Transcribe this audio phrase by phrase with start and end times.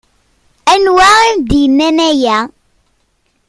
[0.73, 2.37] Anwa i am-d-yennan aya?